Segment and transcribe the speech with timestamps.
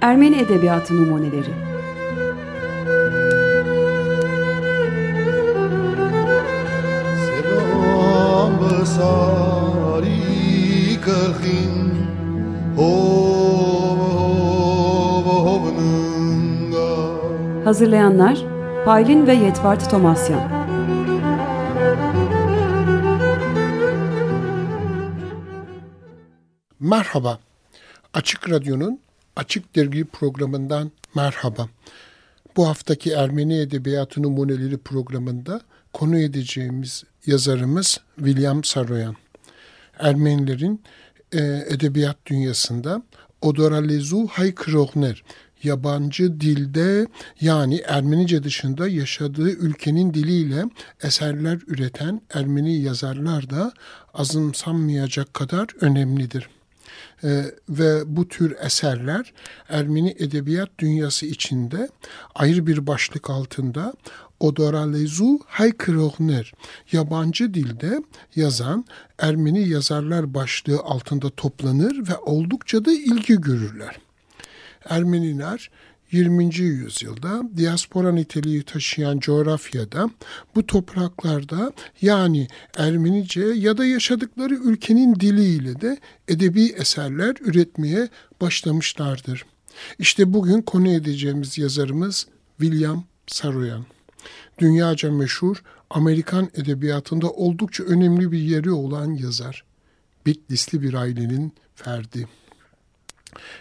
[0.00, 1.72] Ermeni Edebiyatı Numuneleri.
[17.64, 18.38] Hazırlayanlar
[18.84, 20.61] Paylin ve Yetvart Tomasyan
[26.92, 27.38] Merhaba,
[28.14, 29.00] Açık Radyo'nun
[29.36, 31.68] Açık Dergi programından merhaba.
[32.56, 35.60] Bu haftaki Ermeni Edebiyatı Numuneleri programında
[35.92, 39.16] konu edeceğimiz yazarımız William Saroyan.
[39.98, 40.82] Ermenilerin
[41.32, 43.02] e, edebiyat dünyasında
[43.42, 45.24] Odoralezu Haykrogner
[45.62, 47.06] yabancı dilde
[47.40, 50.64] yani Ermenice dışında yaşadığı ülkenin diliyle
[51.02, 53.72] eserler üreten Ermeni yazarlar da
[54.14, 56.48] azımsanmayacak kadar önemlidir.
[57.24, 59.32] Ee, ve bu tür eserler
[59.68, 61.88] Ermeni edebiyat dünyası içinde
[62.34, 63.94] ayrı bir başlık altında
[64.40, 66.52] Odoralezu Haykrohner
[66.92, 68.02] yabancı dilde
[68.36, 68.84] yazan
[69.18, 73.98] Ermeni yazarlar başlığı altında toplanır ve oldukça da ilgi görürler.
[74.84, 75.70] Ermeniler
[76.12, 76.58] 20.
[76.58, 80.10] yüzyılda diaspora niteliği taşıyan coğrafyada
[80.54, 88.08] bu topraklarda yani Ermenice ya da yaşadıkları ülkenin diliyle de edebi eserler üretmeye
[88.40, 89.44] başlamışlardır.
[89.98, 92.26] İşte bugün konu edeceğimiz yazarımız
[92.60, 93.86] William Saroyan.
[94.58, 99.64] Dünyaca meşhur Amerikan edebiyatında oldukça önemli bir yeri olan yazar.
[100.26, 102.28] Bitlisli bir ailenin ferdi.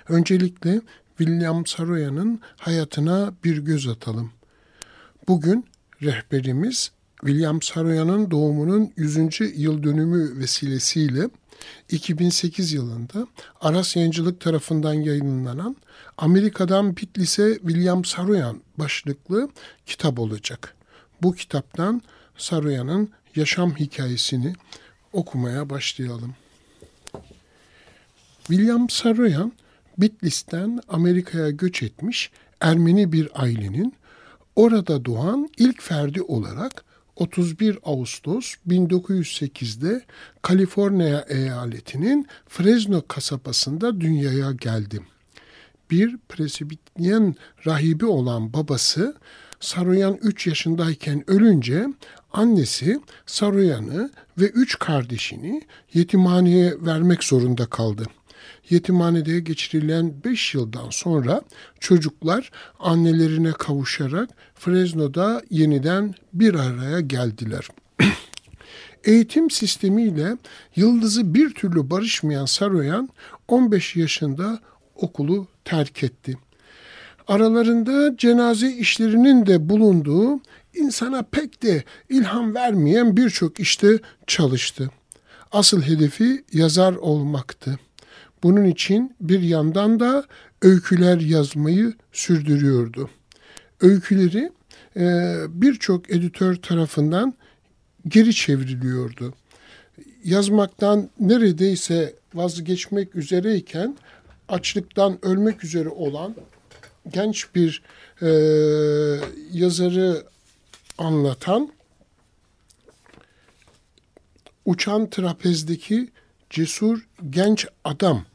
[0.09, 0.81] Öncelikle
[1.21, 4.31] William Saroya'nın hayatına bir göz atalım.
[5.27, 5.65] Bugün
[6.01, 9.17] rehberimiz William Saroya'nın doğumunun 100.
[9.55, 11.29] yıl dönümü vesilesiyle
[11.89, 13.27] 2008 yılında
[13.61, 15.75] Aras Yayıncılık tarafından yayınlanan
[16.17, 19.49] Amerika'dan Bitlis'e William Saroyan başlıklı
[19.85, 20.75] kitap olacak.
[21.21, 22.01] Bu kitaptan
[22.37, 24.53] Saroyan'ın yaşam hikayesini
[25.13, 26.35] okumaya başlayalım.
[28.47, 29.51] William Saroyan
[30.01, 32.31] Bitlis'ten Amerika'ya göç etmiş
[32.61, 33.93] Ermeni bir ailenin
[34.55, 36.83] orada doğan ilk ferdi olarak
[37.15, 40.01] 31 Ağustos 1908'de
[40.41, 44.99] Kaliforniya eyaletinin Fresno kasabasında dünyaya geldi.
[45.91, 47.35] Bir Presbityen
[47.65, 49.15] rahibi olan babası
[49.59, 51.87] Saroyan 3 yaşındayken ölünce
[52.33, 55.61] annesi Saroyan'ı ve üç kardeşini
[55.93, 58.05] yetimhaneye vermek zorunda kaldı
[58.69, 61.41] yetimhanede geçirilen 5 yıldan sonra
[61.79, 67.67] çocuklar annelerine kavuşarak Fresno'da yeniden bir araya geldiler.
[69.03, 70.37] Eğitim sistemiyle
[70.75, 73.09] yıldızı bir türlü barışmayan Saroyan
[73.47, 74.59] 15 yaşında
[74.95, 76.37] okulu terk etti.
[77.27, 80.39] Aralarında cenaze işlerinin de bulunduğu
[80.73, 84.89] insana pek de ilham vermeyen birçok işte çalıştı.
[85.51, 87.79] Asıl hedefi yazar olmaktı.
[88.43, 90.25] Bunun için bir yandan da
[90.61, 93.09] öyküler yazmayı sürdürüyordu.
[93.81, 94.51] Öyküleri
[94.97, 97.33] e, birçok editör tarafından
[98.07, 99.33] geri çevriliyordu.
[100.23, 103.97] Yazmaktan neredeyse vazgeçmek üzereyken
[104.49, 106.35] açlıktan ölmek üzere olan
[107.13, 107.83] genç bir
[108.21, 108.29] e,
[109.51, 110.23] yazarı
[110.97, 111.71] anlatan
[114.65, 116.09] Uçan Trapezdeki
[116.49, 118.25] Cesur Genç Adam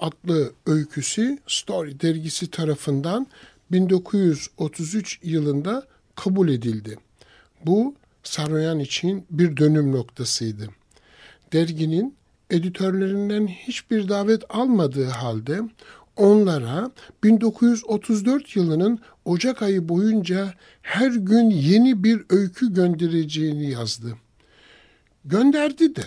[0.00, 3.26] adlı öyküsü Story dergisi tarafından
[3.72, 5.86] 1933 yılında
[6.16, 6.96] kabul edildi.
[7.66, 10.68] Bu Saroyan için bir dönüm noktasıydı.
[11.52, 12.14] Derginin
[12.50, 15.60] editörlerinden hiçbir davet almadığı halde
[16.16, 16.90] onlara
[17.24, 24.14] 1934 yılının Ocak ayı boyunca her gün yeni bir öykü göndereceğini yazdı.
[25.24, 26.02] Gönderdi de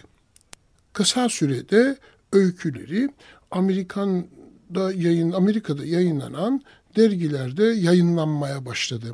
[0.94, 1.98] kısa sürede
[2.34, 3.10] öyküleri
[3.52, 6.62] Amerikan'da yayın Amerika'da yayınlanan
[6.96, 9.14] dergilerde yayınlanmaya başladı.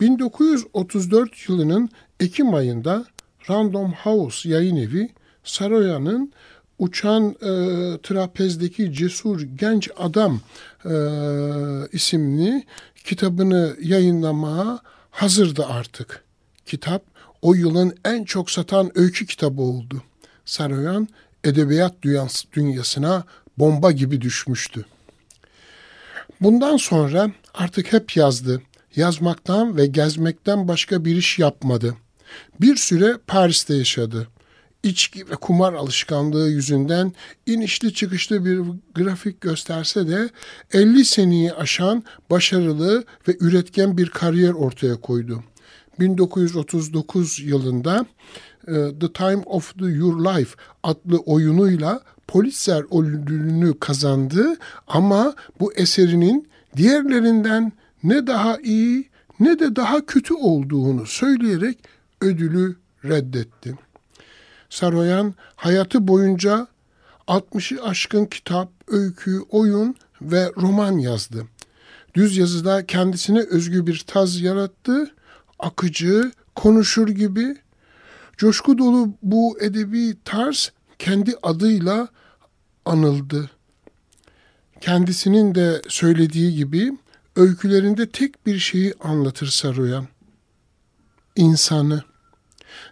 [0.00, 1.88] 1934 yılının
[2.20, 3.04] Ekim ayında
[3.50, 5.10] Random House yayın evi
[5.44, 6.32] Saroya'nın
[6.78, 7.50] Uçan e,
[8.02, 10.40] Trapezdeki Cesur Genç Adam
[10.84, 10.94] e,
[11.92, 12.64] isimli
[13.04, 14.78] kitabını yayınlamaya
[15.10, 16.24] hazırdı artık.
[16.66, 17.02] Kitap
[17.42, 20.02] o yılın en çok satan öykü kitabı oldu.
[20.44, 21.08] Saroyan
[21.44, 21.94] edebiyat
[22.52, 23.24] dünyasına
[23.58, 24.84] bomba gibi düşmüştü.
[26.40, 28.62] Bundan sonra artık hep yazdı.
[28.96, 31.96] Yazmaktan ve gezmekten başka bir iş yapmadı.
[32.60, 34.28] Bir süre Paris'te yaşadı.
[34.82, 37.12] içki ve kumar alışkanlığı yüzünden
[37.46, 38.60] inişli çıkışlı bir
[38.94, 40.28] grafik gösterse de
[40.72, 45.44] 50 seneyi aşan başarılı ve üretken bir kariyer ortaya koydu.
[46.00, 48.06] 1939 yılında
[48.68, 52.00] e, The Time of the Your Life adlı oyunuyla
[52.32, 54.56] Pulitzer ödülünü kazandı
[54.88, 59.08] ama bu eserinin diğerlerinden ne daha iyi
[59.40, 61.78] ne de daha kötü olduğunu söyleyerek
[62.20, 63.78] ödülü reddetti.
[64.70, 66.66] Saroyan hayatı boyunca
[67.28, 71.46] 60'ı aşkın kitap, öykü, oyun ve roman yazdı.
[72.14, 75.10] Düz yazıda kendisine özgü bir taz yarattı.
[75.58, 77.56] Akıcı, konuşur gibi.
[78.36, 82.08] Coşku dolu bu edebi tarz kendi adıyla
[82.84, 83.50] anıldı.
[84.80, 86.92] Kendisinin de söylediği gibi
[87.36, 90.06] öykülerinde tek bir şeyi anlatır Saroyan.
[91.36, 92.02] İnsanı.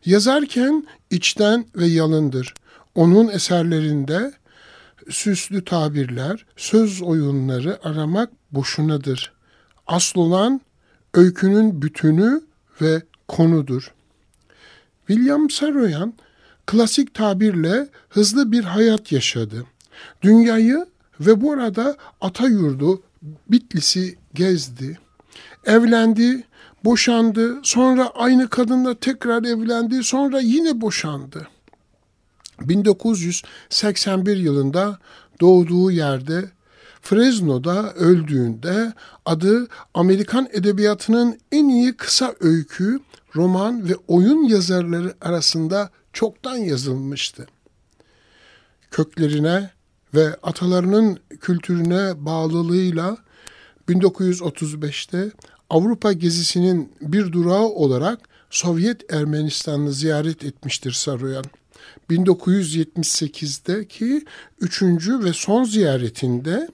[0.04, 2.54] Yazarken içten ve yalındır.
[2.94, 4.32] Onun eserlerinde
[5.10, 9.32] süslü tabirler, söz oyunları aramak boşunadır.
[9.86, 10.60] Asıl olan
[11.14, 12.40] öykünün bütünü
[12.80, 13.94] ve konudur.
[15.06, 16.14] William Saroyan
[16.66, 19.66] klasik tabirle hızlı bir hayat yaşadı.
[20.22, 20.86] Dünyayı
[21.20, 23.02] ve bu arada ata yurdu
[23.48, 24.98] Bitlis'i gezdi.
[25.64, 26.44] Evlendi,
[26.84, 31.48] boşandı, sonra aynı kadınla tekrar evlendi, sonra yine boşandı.
[32.60, 34.98] 1981 yılında
[35.40, 36.50] doğduğu yerde
[37.02, 38.92] Fresno'da öldüğünde
[39.24, 43.00] adı Amerikan edebiyatının en iyi kısa öykü,
[43.36, 47.46] roman ve oyun yazarları arasında çoktan yazılmıştı.
[48.90, 49.70] Köklerine
[50.14, 53.16] ve atalarının kültürüne bağlılığıyla
[53.88, 55.30] 1935'te
[55.70, 58.20] Avrupa gezisinin bir durağı olarak
[58.50, 61.44] Sovyet Ermenistan'ı ziyaret etmiştir Saroyan.
[62.10, 64.24] 1978'deki
[64.60, 66.68] üçüncü ve son ziyaretinde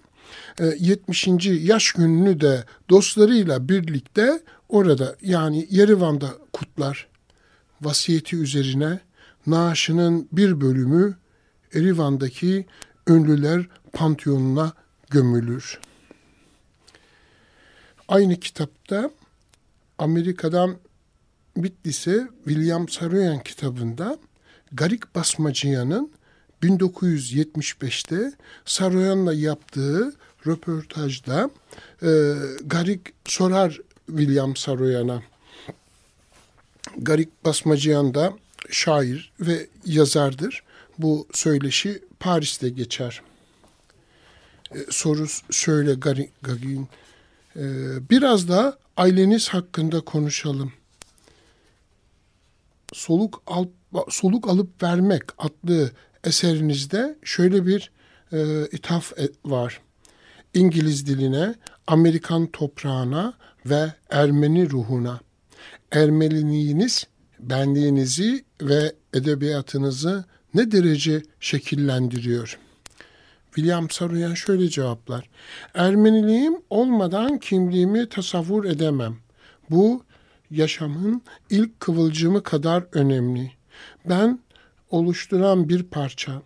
[0.78, 1.28] 70.
[1.28, 7.08] E, yaş gününü de dostlarıyla birlikte orada yani Yerivan'da kutlar.
[7.82, 9.00] Vasiyeti üzerine
[9.46, 11.16] naaşının bir bölümü
[11.74, 12.66] Erivan'daki
[13.08, 14.72] ünlüler pantiyonuna
[15.10, 15.80] gömülür.
[18.08, 19.10] Aynı kitapta
[19.98, 20.76] Amerika'dan
[21.56, 24.18] Bitlis'e William Saroyan kitabında
[24.72, 26.12] Garik Basmacıyan'ın
[26.62, 28.32] 1975'te
[28.64, 30.14] Saroyan'la yaptığı
[30.46, 31.50] röportajda
[32.02, 32.34] e,
[32.66, 35.22] Garik sorar William Saroyan'a.
[36.98, 38.32] Garik Basmacıyan da
[38.70, 40.62] şair ve yazardır.
[40.98, 43.22] Bu söyleşi Paris'te geçer.
[44.74, 45.94] E, soru şöyle
[46.42, 46.88] Gagin.
[47.56, 47.64] E,
[48.10, 50.72] biraz da aileniz hakkında konuşalım.
[52.92, 53.66] Soluk, al,
[54.08, 55.90] soluk alıp vermek adlı
[56.24, 57.90] eserinizde şöyle bir
[58.32, 59.80] e, ithaf e, var.
[60.54, 61.54] İngiliz diline,
[61.86, 63.34] Amerikan toprağına
[63.66, 65.20] ve Ermeni ruhuna.
[65.92, 67.06] Ermeniliğiniz
[67.40, 70.24] benliğinizi ve edebiyatınızı
[70.56, 72.58] ne derece şekillendiriyor?
[73.54, 75.28] William Saroyan şöyle cevaplar.
[75.74, 79.16] Ermeniliğim olmadan kimliğimi tasavvur edemem.
[79.70, 80.04] Bu
[80.50, 83.52] yaşamın ilk kıvılcımı kadar önemli.
[84.08, 84.38] Ben
[84.90, 86.42] oluşturan bir parça.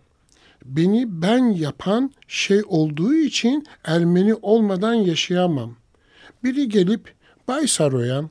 [0.65, 5.75] Beni ben yapan şey olduğu için Ermeni olmadan yaşayamam.
[6.43, 7.13] Biri gelip
[7.47, 8.29] Bay Saroyan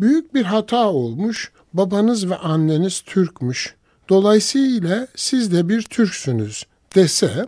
[0.00, 3.79] büyük bir hata olmuş, babanız ve anneniz Türkmüş.
[4.10, 6.64] Dolayısıyla siz de bir Türksünüz
[6.94, 7.46] dese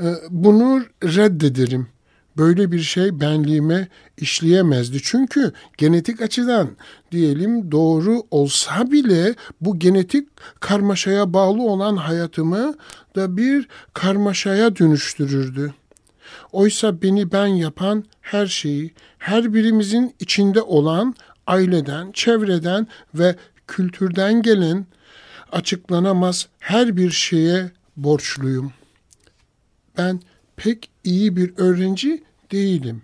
[0.00, 1.88] e, bunu reddederim.
[2.36, 4.98] Böyle bir şey benliğime işleyemezdi.
[5.02, 6.70] Çünkü genetik açıdan
[7.12, 10.28] diyelim doğru olsa bile bu genetik
[10.60, 12.74] karmaşaya bağlı olan hayatımı
[13.16, 15.74] da bir karmaşaya dönüştürürdü.
[16.52, 21.14] Oysa beni ben yapan her şeyi, her birimizin içinde olan
[21.46, 24.86] aileden, çevreden ve kültürden gelen
[25.52, 28.72] açıklanamaz her bir şeye borçluyum.
[29.98, 30.20] Ben
[30.56, 33.02] pek iyi bir öğrenci değilim.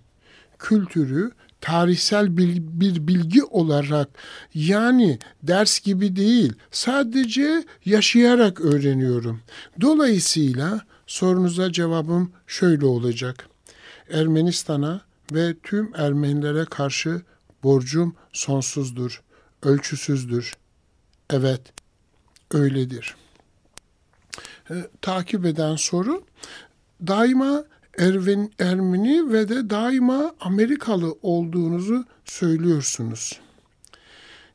[0.59, 4.09] Kültürü tarihsel bir bilgi olarak
[4.55, 9.41] yani ders gibi değil sadece yaşayarak öğreniyorum.
[9.81, 13.49] Dolayısıyla sorunuza cevabım şöyle olacak.
[14.11, 15.01] Ermenistan'a
[15.33, 17.23] ve tüm Ermenilere karşı
[17.63, 19.23] borcum sonsuzdur,
[19.63, 20.57] ölçüsüzdür.
[21.31, 21.61] Evet,
[22.51, 23.17] öyledir.
[24.71, 26.25] E, takip eden soru
[27.07, 27.65] daima
[27.99, 33.41] Erven, Ermeni ve de daima Amerikalı olduğunuzu söylüyorsunuz.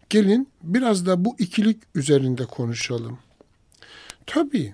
[0.09, 3.19] Gelin biraz da bu ikilik üzerinde konuşalım.
[4.25, 4.71] Tabii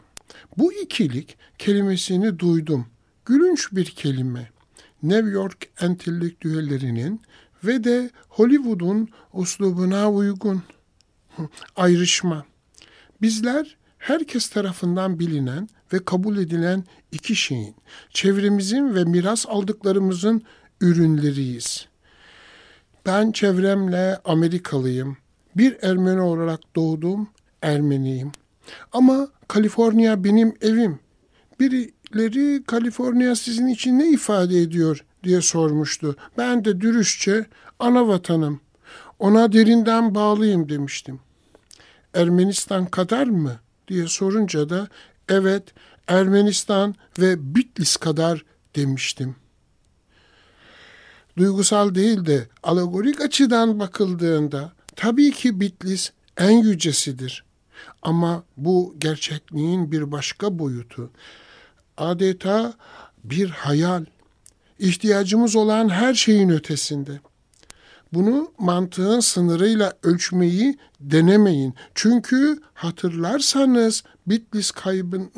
[0.57, 2.87] bu ikilik kelimesini duydum.
[3.25, 4.49] Gülünç bir kelime.
[5.03, 7.21] New York entelektüellerinin
[7.63, 10.63] ve de Hollywood'un uslubuna uygun
[11.75, 12.45] ayrışma.
[13.21, 17.75] Bizler herkes tarafından bilinen ve kabul edilen iki şeyin,
[18.09, 20.41] çevremizin ve miras aldıklarımızın
[20.81, 21.87] ürünleriyiz.
[23.05, 25.17] Ben çevremle Amerikalıyım.
[25.55, 27.29] Bir Ermeni olarak doğdum,
[27.61, 28.31] Ermeniyim.
[28.93, 30.99] Ama Kaliforniya benim evim.
[31.59, 36.15] Birileri Kaliforniya sizin için ne ifade ediyor diye sormuştu.
[36.37, 37.45] Ben de dürüstçe
[37.79, 38.61] ana vatanım.
[39.19, 41.19] Ona derinden bağlıyım demiştim.
[42.13, 44.87] Ermenistan kadar mı diye sorunca da
[45.29, 45.63] evet
[46.07, 49.35] Ermenistan ve Bitlis kadar demiştim.
[51.37, 57.43] Duygusal değil de alegorik açıdan bakıldığında tabii ki Bitlis en yücesidir.
[58.01, 61.11] Ama bu gerçekliğin bir başka boyutu.
[61.97, 62.73] Adeta
[63.23, 64.05] bir hayal.
[64.79, 67.19] İhtiyacımız olan her şeyin ötesinde.
[68.13, 71.73] Bunu mantığın sınırıyla ölçmeyi denemeyin.
[71.95, 75.31] Çünkü hatırlarsanız Bitlis kaybın,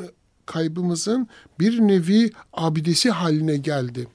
[0.46, 1.28] kaybımızın
[1.60, 4.08] bir nevi abidesi haline geldi.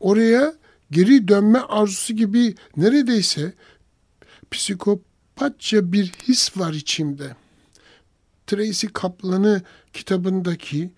[0.00, 0.54] Oraya
[0.90, 3.52] geri dönme arzusu gibi neredeyse
[4.50, 7.36] psikopatça bir his var içimde.
[8.46, 10.90] Tracy Kaplan'ı kitabındaki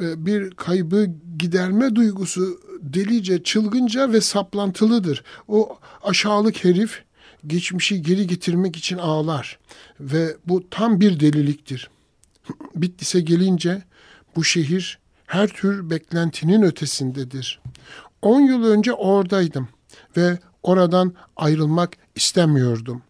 [0.00, 1.06] bir kaybı
[1.38, 5.24] giderme duygusu delice, çılgınca ve saplantılıdır.
[5.48, 7.02] O aşağılık herif
[7.46, 9.58] geçmişi geri getirmek için ağlar
[10.00, 11.90] ve bu tam bir deliliktir.
[12.74, 13.82] Bitlis'e gelince
[14.36, 17.60] bu şehir her tür beklentinin ötesindedir.
[18.22, 19.68] 10 yıl önce oradaydım
[20.16, 23.02] ve oradan ayrılmak istemiyordum.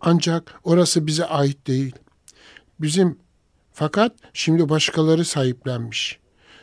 [0.00, 1.94] Ancak orası bize ait değil.
[2.80, 3.18] Bizim
[3.72, 6.18] fakat şimdi başkaları sahiplenmiş.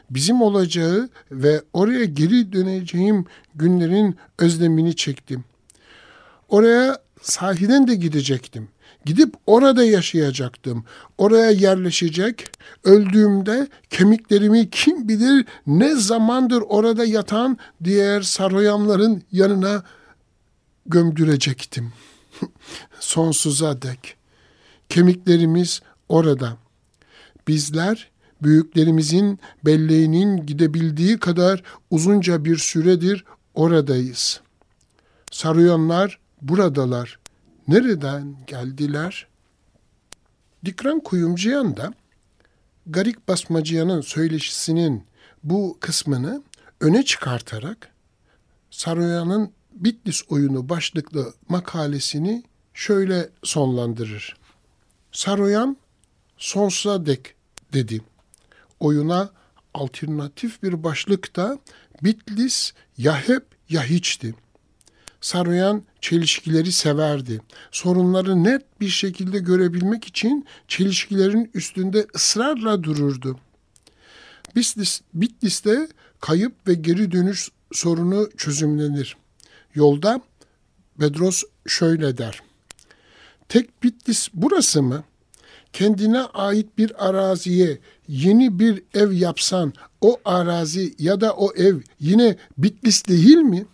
[0.10, 3.26] Bizim olacağı ve oraya geri döneceğim
[3.56, 5.44] günlerin özlemini çektim.
[6.50, 8.70] Oraya sahiden de gidecektim.
[9.06, 10.86] Gidip orada yaşayacaktım.
[11.18, 12.52] Oraya yerleşecek.
[12.84, 19.84] Öldüğümde kemiklerimi kim bilir ne zamandır orada yatan diğer saroyamların yanına
[20.86, 21.94] gömdürecektim.
[23.00, 24.16] Sonsuza dek.
[24.90, 26.58] Kemiklerimiz orada.
[27.50, 34.42] Bizler büyüklerimizin belleğinin gidebildiği kadar uzunca bir süredir oradayız.
[35.32, 37.20] Saruyanlar buradalar.
[37.68, 39.28] Nereden geldiler?
[40.66, 41.94] Dikran Kuyumcuyan da
[42.88, 45.04] Garik Basmacıyan'ın söyleşisinin
[45.44, 46.44] bu kısmını
[46.80, 47.92] öne çıkartarak
[48.72, 54.38] Saroyan'ın Bitlis oyunu başlıklı makalesini şöyle sonlandırır.
[55.12, 55.78] Saroyan
[56.38, 57.39] sonsuza dek
[57.74, 58.02] dedi.
[58.80, 59.30] Oyuna
[59.74, 61.60] alternatif bir başlık da
[62.04, 64.36] Bitlis ya hep ya hiçti.
[65.22, 67.42] Saroyan çelişkileri severdi.
[67.72, 73.40] Sorunları net bir şekilde görebilmek için çelişkilerin üstünde ısrarla dururdu.
[74.56, 75.88] Bitlis, Bitlis'te
[76.20, 79.18] kayıp ve geri dönüş sorunu çözümlenir.
[79.76, 80.22] Yolda
[81.00, 82.40] Bedros şöyle der.
[83.50, 85.04] Tek Bitlis burası mı?
[85.74, 92.36] Kendine ait bir araziye yeni bir ev yapsan o arazi ya da o ev yine
[92.58, 93.66] Bitlis değil mi?''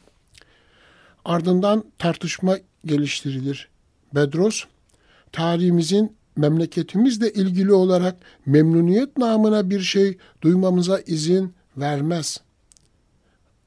[1.25, 3.69] Ardından tartışma geliştirilir.
[4.15, 4.63] Bedros,
[5.31, 12.41] tarihimizin memleketimizle ilgili olarak memnuniyet namına bir şey duymamıza izin vermez.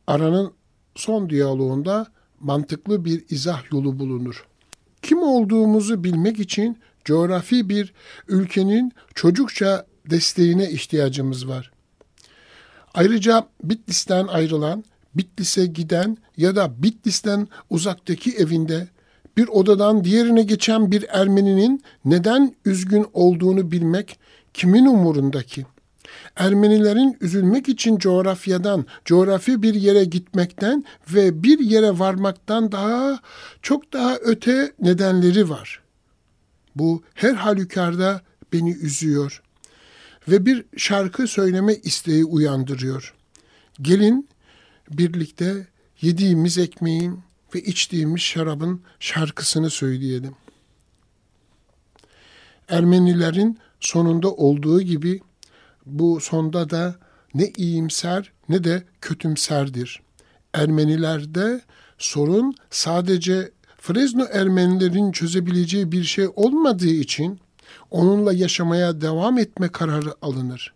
[0.07, 0.53] Aranın
[0.95, 2.07] son diyaloğunda
[2.41, 4.47] mantıklı bir izah yolu bulunur.
[5.03, 6.79] Kim olduğumuzu bilmek için
[7.09, 7.93] coğrafi bir
[8.29, 11.71] ülkenin çocukça desteğine ihtiyacımız var.
[12.95, 14.85] Ayrıca Bitlis'ten ayrılan
[15.15, 18.89] Bitlis'e giden ya da Bitlis'ten uzaktaki evinde
[19.37, 24.19] bir odadan diğerine geçen bir Ermeninin neden üzgün olduğunu bilmek
[24.55, 25.67] kimin umurundaki?
[26.37, 30.85] Ermenilerin üzülmek için coğrafyadan, coğrafi bir yere gitmekten
[31.15, 33.21] ve bir yere varmaktan daha
[33.63, 35.88] çok daha öte nedenleri var.
[36.79, 39.43] Bu her halükarda beni üzüyor
[40.29, 43.15] ve bir şarkı söyleme isteği uyandırıyor.
[43.83, 44.29] Gelin
[44.91, 45.67] birlikte
[46.01, 47.21] yediğimiz ekmeğin
[47.55, 50.35] ve içtiğimiz şarabın şarkısını söyleyelim.
[52.69, 55.21] Ermenilerin sonunda olduğu gibi
[55.87, 56.97] bu sonda da
[57.35, 60.01] ne iyimser ne de kötümserdir.
[60.55, 61.61] Ermenilerde
[61.99, 67.41] sorun sadece Fresno Ermenilerin çözebileceği bir şey olmadığı için
[67.91, 70.75] Onunla yaşamaya devam etme kararı alınır.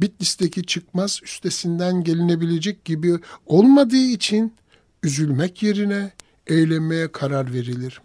[0.00, 4.54] Bitlis'teki çıkmaz üstesinden gelinebilecek gibi olmadığı için
[5.02, 6.12] üzülmek yerine
[6.46, 8.00] eğlenmeye karar verilir.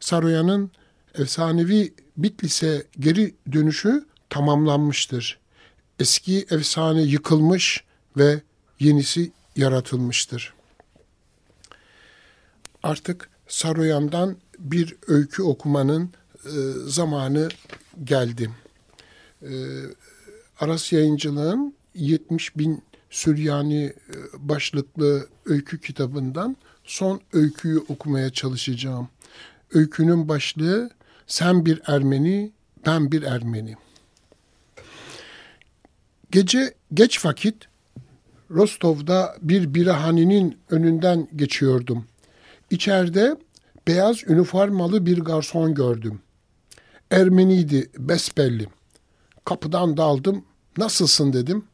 [0.00, 0.70] Saroyan'ın
[1.14, 5.38] efsanevi Bitlis'e geri dönüşü tamamlanmıştır.
[6.00, 7.84] Eski efsane yıkılmış
[8.16, 8.42] ve
[8.80, 10.55] yenisi yaratılmıştır.
[12.86, 16.10] Artık Saroyan'dan bir öykü okumanın
[16.44, 16.50] e,
[16.86, 17.48] zamanı
[18.04, 18.50] geldi.
[19.42, 19.52] E,
[20.60, 23.94] Aras Yayıncılığın 70 bin Süryani e,
[24.38, 29.08] başlıklı öykü kitabından son öyküyü okumaya çalışacağım.
[29.72, 30.90] Öykünün başlığı
[31.26, 32.52] Sen bir Ermeni,
[32.86, 33.74] ben bir Ermeni.
[36.30, 37.56] Gece geç vakit
[38.50, 42.04] Rostov'da bir birahanenin önünden geçiyordum.
[42.70, 43.36] İçeride
[43.88, 46.20] beyaz üniformalı bir garson gördüm.
[47.10, 48.66] Ermeniydi besbelli.
[49.44, 50.44] Kapıdan daldım.
[50.78, 51.64] Nasılsın dedim.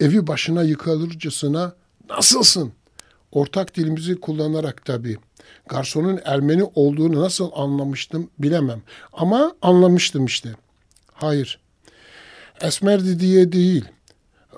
[0.00, 1.74] Evi başına yıkılırcasına
[2.10, 2.72] nasılsın?
[3.32, 5.16] Ortak dilimizi kullanarak tabii.
[5.68, 8.82] Garsonun Ermeni olduğunu nasıl anlamıştım bilemem.
[9.12, 10.50] Ama anlamıştım işte.
[11.12, 11.60] Hayır.
[12.60, 13.84] Esmerdi diye değil.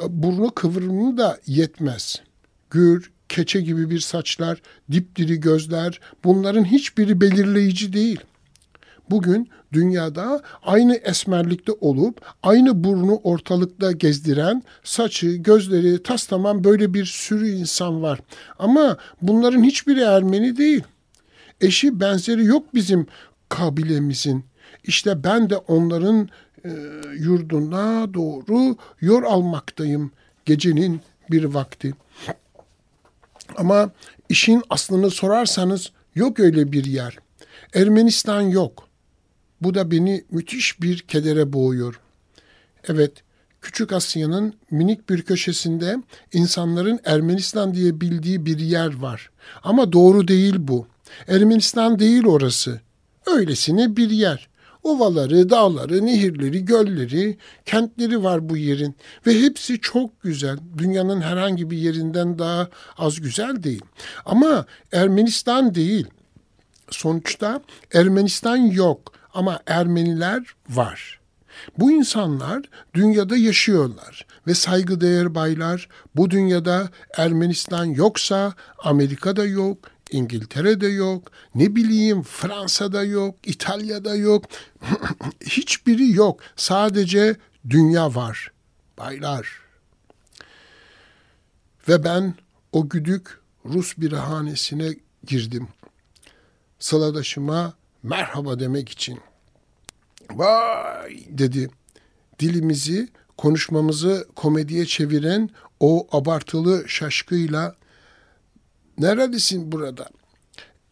[0.09, 2.23] Burnu kıvrımı da yetmez.
[2.71, 4.63] Gür, keçe gibi bir saçlar,
[4.93, 8.21] dipdiri gözler bunların hiçbiri belirleyici değil.
[9.11, 17.05] Bugün dünyada aynı esmerlikte olup aynı burnu ortalıkta gezdiren, saçı, gözleri tas tamam böyle bir
[17.05, 18.21] sürü insan var.
[18.59, 20.83] Ama bunların hiçbiri Ermeni değil.
[21.61, 23.07] Eşi benzeri yok bizim
[23.49, 24.45] kabilemizin.
[24.85, 26.29] İşte ben de onların
[26.65, 26.71] e,
[27.19, 30.11] yurduna doğru yor almaktayım
[30.45, 31.01] gecenin
[31.31, 31.95] bir vakti.
[33.57, 33.91] Ama
[34.29, 37.19] işin aslını sorarsanız yok öyle bir yer.
[37.75, 38.89] Ermenistan yok.
[39.61, 42.01] Bu da beni müthiş bir kedere boğuyor.
[42.89, 43.13] Evet,
[43.65, 45.97] Küçük Asya'nın minik bir köşesinde
[46.33, 49.31] insanların Ermenistan diye bildiği bir yer var.
[49.63, 50.87] Ama doğru değil bu.
[51.29, 52.81] Ermenistan değil orası.
[53.27, 54.49] Öylesine bir yer.
[54.85, 60.59] Ovaları, dağları, nehirleri, gölleri, kentleri var bu yerin ve hepsi çok güzel.
[60.79, 62.69] Dünyanın herhangi bir yerinden daha
[62.99, 63.83] az güzel değil.
[64.27, 66.07] Ama Ermenistan değil.
[66.91, 67.61] Sonuçta
[67.95, 71.21] Ermenistan yok ama Ermeniler var.
[71.79, 72.63] Bu insanlar
[72.95, 79.79] dünyada yaşıyorlar ve saygıdeğer baylar bu dünyada Ermenistan yoksa Amerika'da yok,
[80.11, 84.45] İngiltere'de yok, ne bileyim Fransa'da yok, İtalya'da yok.
[85.47, 86.41] Hiçbiri yok.
[86.57, 87.37] Sadece
[87.71, 88.53] dünya var.
[88.99, 89.49] Baylar.
[91.89, 92.35] Ve ben
[92.73, 94.95] o güdük Rus birahanesine
[95.27, 95.69] girdim.
[96.79, 99.21] Sıladaşıma merhaba demek için.
[100.31, 101.71] Vay dedi.
[102.39, 107.77] Dilimizi, konuşmamızı komediye çeviren o abartılı şaşkıyla
[108.99, 110.09] Neredesin burada?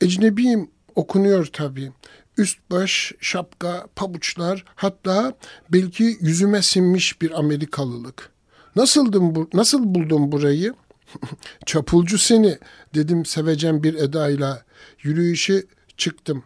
[0.00, 1.92] Ecnebiyim okunuyor tabii.
[2.38, 5.34] Üst baş, şapka, pabuçlar hatta
[5.72, 8.30] belki yüzüme sinmiş bir Amerikalılık.
[8.76, 10.74] Nasıldım bu, nasıl buldun burayı?
[11.66, 12.58] Çapulcu seni
[12.94, 14.64] dedim sevecen bir edayla.
[15.02, 15.64] Yürüyüşe
[15.96, 16.44] çıktım.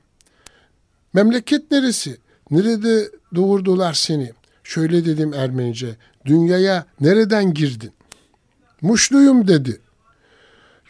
[1.12, 2.16] Memleket neresi?
[2.50, 4.32] Nerede doğurdular seni?
[4.64, 5.96] Şöyle dedim Ermenice.
[6.24, 7.92] Dünyaya nereden girdin?
[8.82, 9.80] Muşluyum dedi.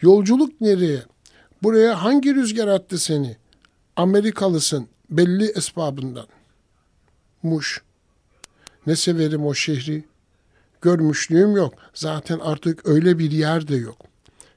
[0.01, 1.03] Yolculuk nereye?
[1.63, 3.37] Buraya hangi rüzgar attı seni?
[3.95, 6.27] Amerikalısın belli esbabından.
[7.43, 7.81] Muş.
[8.87, 10.03] Ne severim o şehri.
[10.81, 11.73] Görmüşlüğüm yok.
[11.93, 13.97] Zaten artık öyle bir yer de yok.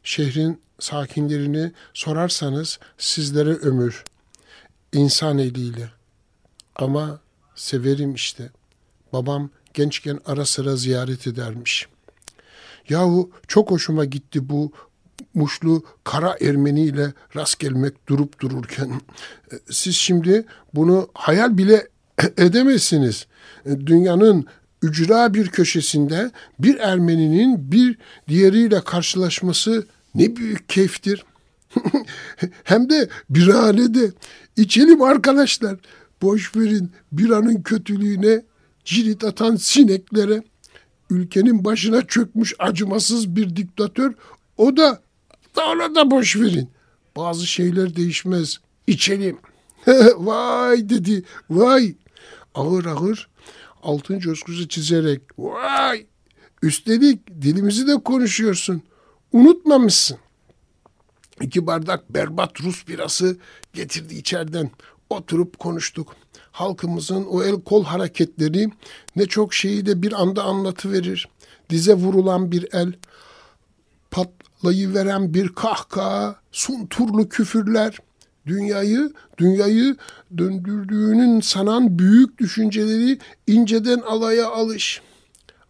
[0.05, 4.05] Şehrin sakinlerini sorarsanız sizlere ömür.
[4.93, 5.91] İnsan eliyle.
[6.77, 7.21] Ama
[7.55, 8.51] severim işte.
[9.13, 11.89] Babam gençken ara sıra ziyaret edermiş.
[12.89, 14.73] Yahu çok hoşuma gitti bu
[15.35, 18.91] Muşlu Kara Ermeni ile rast gelmek durup dururken
[19.53, 21.89] e, siz şimdi bunu hayal bile
[22.37, 23.27] edemezsiniz.
[23.67, 24.47] E, dünyanın
[24.83, 31.25] ücra bir köşesinde bir Ermeninin bir diğeriyle karşılaşması ne büyük keyiftir.
[32.65, 34.13] Hem de birhanede.
[34.57, 35.77] içelim arkadaşlar.
[36.23, 38.43] Boş verin biranın kötülüğüne,
[38.85, 40.43] cirit atan sineklere.
[41.11, 44.13] Ülkenin başına çökmüş acımasız bir diktatör
[44.57, 45.01] o da
[45.57, 46.71] onu da boş verin.
[47.17, 48.59] Bazı şeyler değişmez.
[48.87, 49.39] İçelim.
[50.17, 51.23] vay dedi.
[51.51, 51.95] Vay.
[52.55, 53.31] Ağır ağır
[53.83, 55.21] altın coşkusu çizerek.
[55.39, 56.07] Vay.
[56.63, 58.83] Üstelik dilimizi de konuşuyorsun.
[59.33, 60.19] Unutmamışsın.
[61.41, 63.37] İki bardak berbat Rus birası
[63.73, 64.71] getirdi içeriden.
[65.11, 66.17] Oturup konuştuk.
[66.53, 68.71] Halkımızın o el kol hareketleri
[69.17, 71.29] ne çok şeyi de bir anda anlatıverir.
[71.71, 72.93] Dize vurulan bir el,
[74.11, 77.99] patlayıveren bir kahkaha, sunturlu küfürler,
[78.47, 79.97] dünyayı, dünyayı
[80.39, 85.03] döndürdüğünün sanan büyük düşünceleri inceden alaya alış.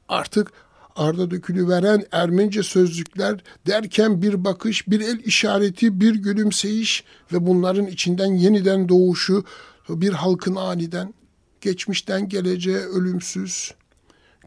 [0.09, 0.53] Artık
[0.96, 7.87] arda dökülü veren Ermenice sözlükler derken bir bakış, bir el işareti, bir gülümseyiş ve bunların
[7.87, 9.44] içinden yeniden doğuşu
[9.88, 11.14] bir halkın aniden,
[11.61, 13.74] geçmişten geleceğe ölümsüz,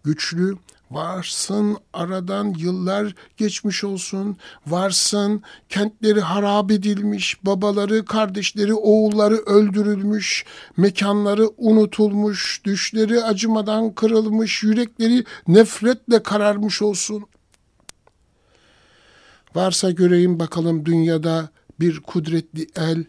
[0.04, 0.58] güçlü,
[0.94, 4.38] Varsın aradan yıllar geçmiş olsun.
[4.68, 10.46] Varsın kentleri harap edilmiş, babaları, kardeşleri, oğulları öldürülmüş,
[10.78, 17.24] mekanları unutulmuş, düşleri acımadan kırılmış, yürekleri nefretle kararmış olsun.
[19.56, 23.06] Varsa göreyim bakalım dünyada bir kudretli el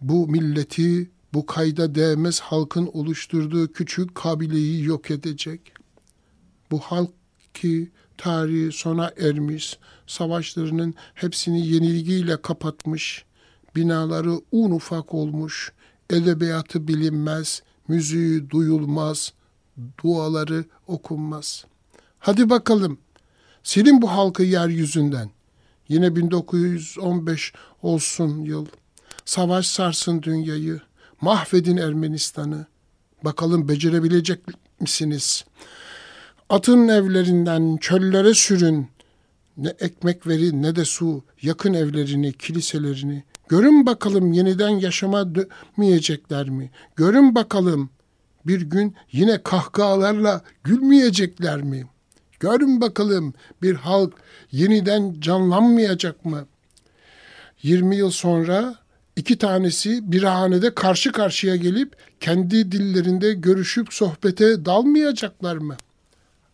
[0.00, 5.72] bu milleti bu kayda değmez halkın oluşturduğu küçük kabileyi yok edecek.
[6.70, 7.19] Bu halk
[7.54, 13.24] ki tarihi sona ermiş, savaşlarının hepsini yenilgiyle kapatmış,
[13.76, 15.72] binaları un ufak olmuş,
[16.10, 19.32] edebiyatı bilinmez, müziği duyulmaz,
[20.02, 21.64] duaları okunmaz.
[22.18, 22.98] Hadi bakalım,
[23.62, 25.30] silin bu halkı yeryüzünden.
[25.88, 28.66] Yine 1915 olsun yıl.
[29.24, 30.80] Savaş sarsın dünyayı.
[31.20, 32.66] Mahvedin Ermenistan'ı.
[33.24, 34.40] Bakalım becerebilecek
[34.80, 35.44] misiniz?
[36.50, 38.88] Atın evlerinden çöllere sürün.
[39.56, 41.24] Ne ekmek verin ne de su.
[41.42, 43.24] Yakın evlerini, kiliselerini.
[43.48, 46.70] Görün bakalım yeniden yaşama dönmeyecekler mi?
[46.96, 47.90] Görün bakalım
[48.46, 51.86] bir gün yine kahkahalarla gülmeyecekler mi?
[52.40, 54.12] Görün bakalım bir halk
[54.52, 56.46] yeniden canlanmayacak mı?
[57.62, 58.74] 20 yıl sonra
[59.16, 65.89] iki tanesi bir hanede karşı karşıya gelip kendi dillerinde görüşüp sohbete dalmayacaklar mı?''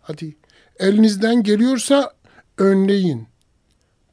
[0.06, 0.36] Hadi
[0.78, 2.12] elinizden geliyorsa
[2.58, 3.26] önleyin.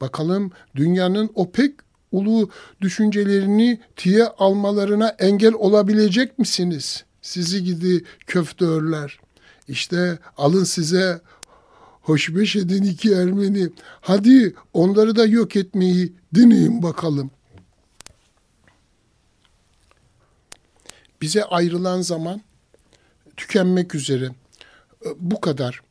[0.01, 1.73] Bakalım dünyanın o pek
[2.12, 2.49] ulu
[2.82, 7.06] düşüncelerini tiye almalarına engel olabilecek misiniz?
[7.21, 9.19] Sizi gidi köftörler.
[9.67, 11.21] İşte alın size
[12.01, 13.69] hoşbeş edin iki Ermeni.
[14.01, 17.32] Hadi onları da yok etmeyi deneyin bakalım.
[21.21, 22.41] Bize ayrılan zaman
[23.38, 24.32] tükenmek üzere
[25.20, 25.82] bu kadar.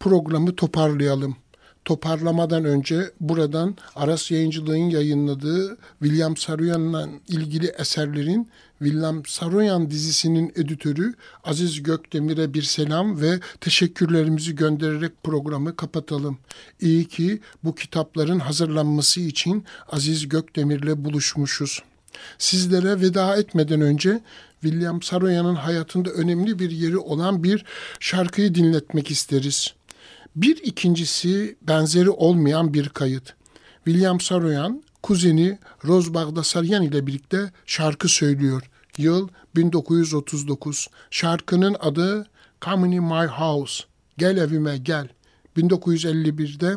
[0.00, 1.36] Programı toparlayalım.
[1.84, 8.48] Toparlamadan önce buradan Aras Yayıncılığı'nın yayınladığı William Saroyan'la ilgili eserlerin
[8.78, 16.38] William Saroyan dizisinin editörü Aziz Gökdemir'e bir selam ve teşekkürlerimizi göndererek programı kapatalım.
[16.80, 21.82] İyi ki bu kitapların hazırlanması için Aziz Gökdemir'le buluşmuşuz.
[22.38, 24.20] Sizlere veda etmeden önce
[24.62, 27.64] William Saroyan'ın hayatında önemli bir yeri olan bir
[28.00, 29.74] şarkıyı dinletmek isteriz.
[30.36, 33.34] Bir ikincisi benzeri olmayan bir kayıt.
[33.84, 38.70] William Saroyan kuzeni Rose Bagdasaryan ile birlikte şarkı söylüyor.
[38.98, 40.88] Yıl 1939.
[41.10, 42.26] Şarkının adı
[42.62, 43.84] Come in My House.
[44.18, 45.08] Gel evime gel.
[45.56, 46.76] 1951'de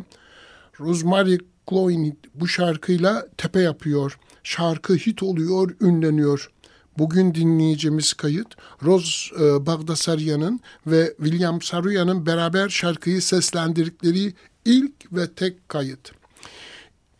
[0.79, 1.37] Rosemary
[1.69, 4.19] Clooney bu şarkıyla tepe yapıyor.
[4.47, 6.51] Şarkı hit oluyor, ünleniyor.
[6.97, 8.47] Bugün dinleyeceğimiz kayıt
[8.83, 14.33] Roz e, Bagdasaryan'ın ve William Saruya'nın beraber şarkıyı seslendirdikleri
[14.65, 16.11] ilk ve tek kayıt.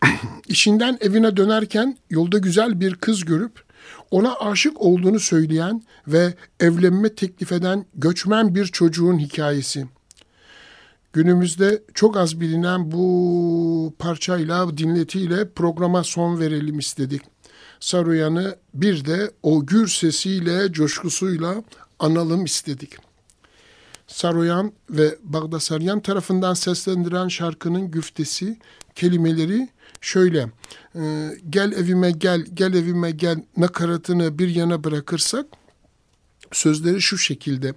[0.48, 3.64] İşinden evine dönerken yolda güzel bir kız görüp
[4.12, 9.88] ona aşık olduğunu söyleyen ve evlenme teklif eden göçmen bir çocuğun hikayesi.
[11.14, 17.22] Günümüzde çok az bilinen bu parçayla, dinletiyle programa son verelim istedik.
[17.80, 21.64] Saruyan'ı bir de o gür sesiyle, coşkusuyla
[22.00, 22.98] analım istedik.
[24.08, 28.58] Saruyan ve Bagdasaryan tarafından seslendiren şarkının güftesi,
[28.96, 29.70] kelimeleri
[30.02, 30.52] şöyle.
[30.96, 35.46] E, gel evime gel, gel evime gel nakaratını bir yana bırakırsak
[36.52, 37.74] sözleri şu şekilde.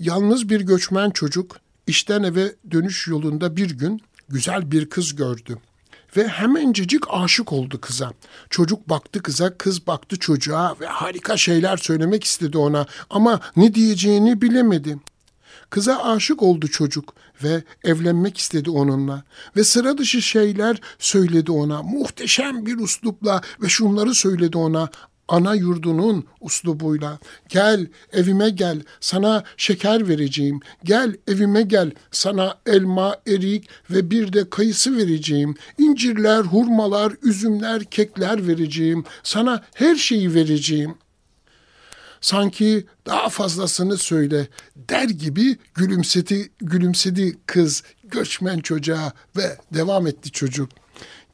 [0.00, 5.58] Yalnız bir göçmen çocuk işten eve dönüş yolunda bir gün güzel bir kız gördü
[6.16, 8.12] ve hemencecik aşık oldu kıza.
[8.50, 14.42] Çocuk baktı kıza, kız baktı çocuğa ve harika şeyler söylemek istedi ona ama ne diyeceğini
[14.42, 14.98] bilemedi.
[15.70, 19.22] Kıza aşık oldu çocuk ve evlenmek istedi onunla
[19.56, 24.88] ve sıra dışı şeyler söyledi ona muhteşem bir uslupla ve şunları söyledi ona
[25.30, 27.18] ana yurdunun uslubuyla.
[27.48, 30.60] Gel evime gel sana şeker vereceğim.
[30.84, 35.54] Gel evime gel sana elma, erik ve bir de kayısı vereceğim.
[35.78, 39.04] İncirler, hurmalar, üzümler, kekler vereceğim.
[39.22, 40.94] Sana her şeyi vereceğim.
[42.20, 50.68] Sanki daha fazlasını söyle der gibi gülümsedi, gülümsedi kız göçmen çocuğa ve devam etti çocuk.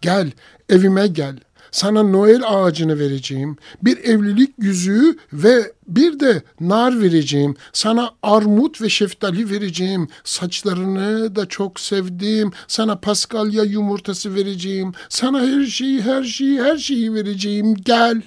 [0.01, 0.31] Gel
[0.69, 1.39] evime gel
[1.77, 3.57] sana Noel ağacını vereceğim.
[3.83, 7.57] Bir evlilik yüzüğü ve bir de nar vereceğim.
[7.73, 10.09] Sana armut ve şeftali vereceğim.
[10.25, 12.51] Saçlarını da çok sevdim.
[12.69, 14.93] Sana paskalya yumurtası vereceğim.
[15.09, 17.75] Sana her şeyi, her şeyi, her şeyi vereceğim.
[17.75, 18.23] Gel.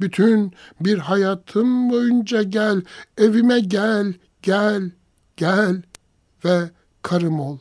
[0.00, 2.82] Bütün bir hayatım boyunca gel.
[3.18, 4.90] Evime gel, gel,
[5.36, 5.82] gel
[6.44, 6.70] ve
[7.02, 7.58] karım ol.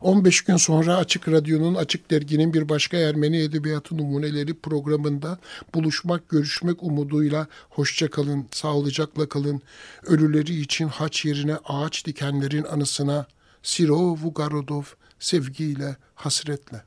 [0.00, 5.38] 15 gün sonra Açık Radyo'nun Açık Dergi'nin bir başka Ermeni Edebiyatı Numuneleri programında
[5.74, 9.62] buluşmak, görüşmek umuduyla hoşça kalın, sağlıcakla kalın.
[10.06, 13.26] Ölüleri için haç yerine ağaç dikenlerin anısına
[13.62, 14.82] Siro Vugarodov
[15.18, 16.82] sevgiyle, hasretle.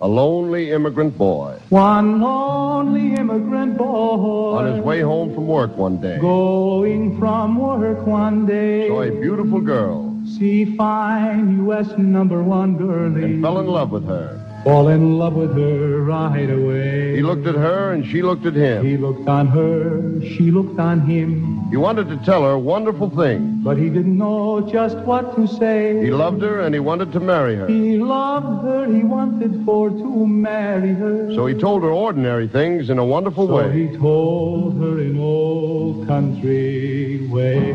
[0.00, 1.52] A lonely immigrant boy.
[1.70, 4.58] One lonely immigrant boy.
[4.58, 6.18] On his way home from work one day.
[6.18, 8.88] Going from work one day.
[8.88, 11.88] Saw a beautiful girl See fine U.S.
[11.96, 13.24] number one girlie.
[13.24, 14.44] and fell in love with her.
[14.64, 17.14] Fall in love with her right away.
[17.16, 18.84] He looked at her and she looked at him.
[18.84, 21.68] He looked on her, she looked on him.
[21.70, 23.64] He wanted to tell her wonderful things.
[23.64, 26.02] But he didn't know just what to say.
[26.04, 27.66] He loved her and he wanted to marry her.
[27.68, 31.32] He loved her, he wanted for to marry her.
[31.34, 33.72] So he told her ordinary things in a wonderful So way.
[33.88, 37.72] he told her in old country way.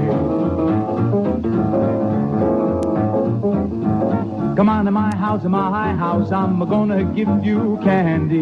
[4.56, 8.42] Come on to my house, my high house, I'm gonna give you candy.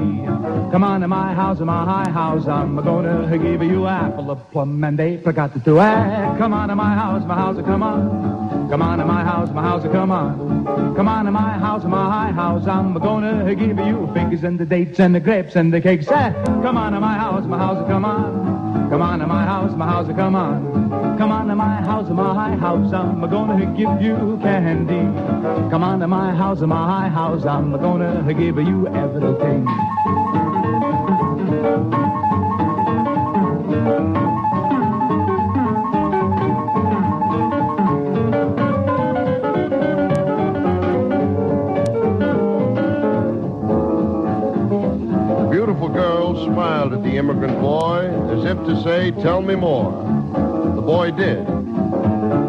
[0.70, 4.84] Come on to my house, my high house, I'm gonna give you apple, a plum,
[4.84, 6.38] and apricot to add.
[6.38, 8.70] Come on to my house, my house, come on.
[8.70, 10.96] Come on to my house, my house, come on.
[10.96, 14.66] Come on to my house, my high house, I'm gonna give you figures and the
[14.66, 16.10] dates and the grapes and the cakes.
[16.10, 18.51] Eh, Come on to my house, my house, come on.
[18.92, 21.18] Come on to my house, my house, come on.
[21.18, 25.70] Come on to my house, my high house, I'm gonna give you candy.
[25.70, 29.66] Come on to my house, my high house, I'm gonna give you everything.
[46.46, 49.92] Smiled at the immigrant boy as if to say, Tell me more.
[50.76, 51.46] The boy did.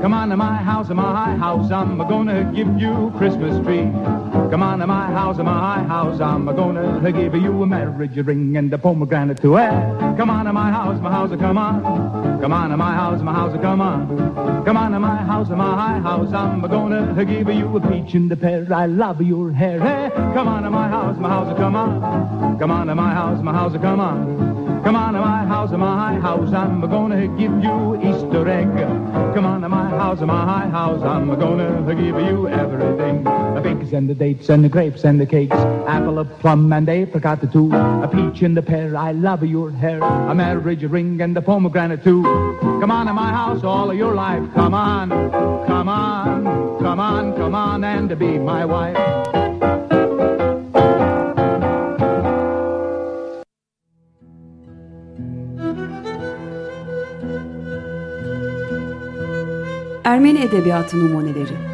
[0.03, 3.91] Come on to my house, my high house, I'm gonna give you a Christmas tree.
[4.51, 8.57] Come on to my house, my high house, I'm gonna give you a marriage ring
[8.57, 9.71] and a pomegranate to wear.
[10.17, 12.22] Come on to my house, my house, come on.
[12.43, 14.65] Come on to my house, my house, come on.
[14.65, 18.37] Come on to my house, my house, I'm gonna give you a peach and a
[18.37, 18.67] pear.
[18.75, 19.79] I love your hair.
[19.79, 22.59] Hey, come on to my house, my house, come on.
[22.59, 24.52] Come on to my house, my house, come on.
[24.85, 28.67] Come on to my house, my house, I'm gonna give you Easter egg.
[29.33, 33.23] Come on to my house, my house, I'm gonna give you everything.
[33.23, 36.89] The figs and the dates and the grapes and the cakes, apple, a plum and
[36.89, 38.97] apricot the two, a peach and a pear.
[38.97, 42.25] I love your hair, a marriage ring and a pomegranate too.
[42.61, 44.43] Come on to my house all of your life.
[44.53, 45.11] Come on,
[45.67, 46.45] come on,
[46.81, 49.52] come on, come on and be my wife.
[60.05, 61.73] Ermeni Edebiyatı Numuneleri.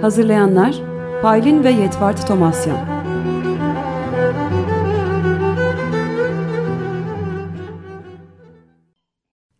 [0.00, 0.74] Hazırlayanlar
[1.22, 2.96] Paylin ve Yetvart Tomasyan.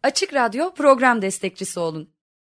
[0.03, 2.16] Açık Radyo program destekçisi olun.